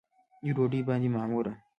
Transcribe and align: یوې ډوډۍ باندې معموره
یوې 0.47 0.51
ډوډۍ 0.57 0.81
باندې 0.87 1.09
معموره 1.15 1.53